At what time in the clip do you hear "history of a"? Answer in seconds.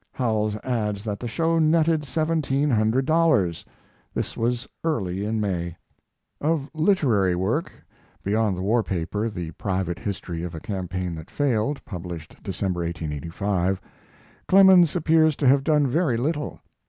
9.99-10.59